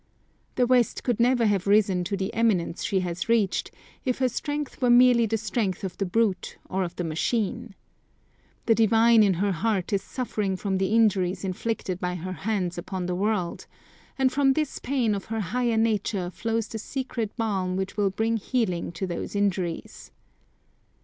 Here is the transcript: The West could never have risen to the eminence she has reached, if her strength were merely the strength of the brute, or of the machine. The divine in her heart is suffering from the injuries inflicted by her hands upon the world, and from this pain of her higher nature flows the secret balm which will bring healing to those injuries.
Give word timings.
The 0.55 0.65
West 0.65 1.03
could 1.03 1.19
never 1.19 1.45
have 1.45 1.67
risen 1.67 2.03
to 2.05 2.17
the 2.17 2.33
eminence 2.33 2.83
she 2.83 3.01
has 3.01 3.29
reached, 3.29 3.69
if 4.03 4.17
her 4.17 4.29
strength 4.29 4.81
were 4.81 4.89
merely 4.89 5.27
the 5.27 5.37
strength 5.37 5.83
of 5.83 5.95
the 5.99 6.07
brute, 6.07 6.57
or 6.67 6.83
of 6.83 6.95
the 6.95 7.03
machine. 7.03 7.75
The 8.65 8.73
divine 8.73 9.21
in 9.21 9.35
her 9.35 9.51
heart 9.51 9.93
is 9.93 10.01
suffering 10.01 10.55
from 10.55 10.79
the 10.79 10.87
injuries 10.87 11.43
inflicted 11.43 11.99
by 11.99 12.15
her 12.15 12.33
hands 12.33 12.79
upon 12.79 13.05
the 13.05 13.13
world, 13.13 13.67
and 14.17 14.31
from 14.31 14.53
this 14.53 14.79
pain 14.79 15.13
of 15.13 15.25
her 15.25 15.39
higher 15.39 15.77
nature 15.77 16.31
flows 16.31 16.67
the 16.67 16.79
secret 16.79 17.37
balm 17.37 17.75
which 17.75 17.95
will 17.95 18.09
bring 18.09 18.37
healing 18.37 18.91
to 18.93 19.05
those 19.05 19.35
injuries. 19.35 20.09